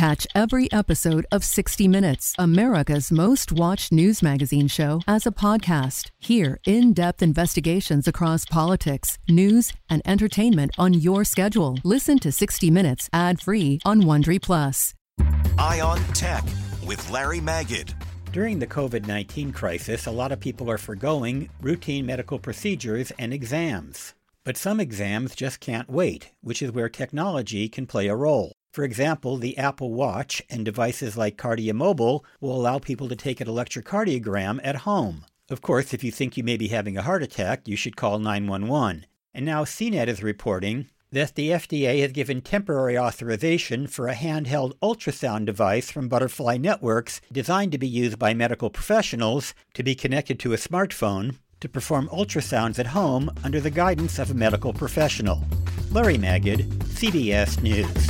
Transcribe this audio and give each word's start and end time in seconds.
Catch 0.00 0.26
every 0.34 0.72
episode 0.72 1.26
of 1.30 1.44
60 1.44 1.86
Minutes, 1.86 2.34
America's 2.38 3.12
most 3.12 3.52
watched 3.52 3.92
news 3.92 4.22
magazine 4.22 4.66
show, 4.66 5.02
as 5.06 5.26
a 5.26 5.30
podcast. 5.30 6.08
Hear 6.18 6.58
in 6.64 6.94
depth 6.94 7.22
investigations 7.22 8.08
across 8.08 8.46
politics, 8.46 9.18
news, 9.28 9.74
and 9.90 10.00
entertainment 10.06 10.70
on 10.78 10.94
your 10.94 11.22
schedule. 11.22 11.76
Listen 11.84 12.18
to 12.20 12.32
60 12.32 12.70
Minutes 12.70 13.10
ad 13.12 13.42
free 13.42 13.78
on 13.84 14.00
Wondery 14.04 14.40
Plus. 14.40 14.94
Eye 15.58 15.82
on 15.82 15.98
Tech 16.14 16.44
with 16.86 17.10
Larry 17.10 17.40
Magid. 17.40 17.92
During 18.32 18.58
the 18.58 18.66
COVID 18.66 19.06
19 19.06 19.52
crisis, 19.52 20.06
a 20.06 20.10
lot 20.10 20.32
of 20.32 20.40
people 20.40 20.70
are 20.70 20.78
foregoing 20.78 21.50
routine 21.60 22.06
medical 22.06 22.38
procedures 22.38 23.12
and 23.18 23.34
exams. 23.34 24.14
But 24.44 24.56
some 24.56 24.80
exams 24.80 25.34
just 25.34 25.60
can't 25.60 25.90
wait, 25.90 26.30
which 26.40 26.62
is 26.62 26.72
where 26.72 26.88
technology 26.88 27.68
can 27.68 27.86
play 27.86 28.08
a 28.08 28.16
role. 28.16 28.54
For 28.72 28.84
example, 28.84 29.36
the 29.36 29.58
Apple 29.58 29.92
Watch 29.92 30.42
and 30.48 30.64
devices 30.64 31.16
like 31.16 31.36
KardiaMobile 31.36 32.22
will 32.40 32.54
allow 32.56 32.78
people 32.78 33.08
to 33.08 33.16
take 33.16 33.40
an 33.40 33.48
electrocardiogram 33.48 34.60
at 34.62 34.76
home. 34.76 35.24
Of 35.50 35.60
course, 35.60 35.92
if 35.92 36.04
you 36.04 36.12
think 36.12 36.36
you 36.36 36.44
may 36.44 36.56
be 36.56 36.68
having 36.68 36.96
a 36.96 37.02
heart 37.02 37.24
attack, 37.24 37.66
you 37.66 37.74
should 37.74 37.96
call 37.96 38.20
911. 38.20 39.06
And 39.34 39.44
now 39.44 39.64
CNET 39.64 40.06
is 40.06 40.22
reporting 40.22 40.86
that 41.10 41.34
the 41.34 41.48
FDA 41.48 42.00
has 42.02 42.12
given 42.12 42.40
temporary 42.40 42.96
authorization 42.96 43.88
for 43.88 44.06
a 44.06 44.14
handheld 44.14 44.74
ultrasound 44.80 45.46
device 45.46 45.90
from 45.90 46.08
Butterfly 46.08 46.56
Networks 46.56 47.20
designed 47.32 47.72
to 47.72 47.78
be 47.78 47.88
used 47.88 48.18
by 48.18 48.32
medical 48.32 48.70
professionals 48.70 49.54
to 49.74 49.82
be 49.82 49.96
connected 49.96 50.38
to 50.40 50.52
a 50.52 50.56
smartphone 50.56 51.36
to 51.58 51.68
perform 51.68 52.08
ultrasounds 52.08 52.78
at 52.78 52.86
home 52.88 53.30
under 53.42 53.60
the 53.60 53.70
guidance 53.70 54.20
of 54.20 54.30
a 54.30 54.34
medical 54.34 54.72
professional. 54.72 55.42
Larry 55.90 56.16
Magid, 56.16 56.62
CBS 56.84 57.60
News. 57.60 58.09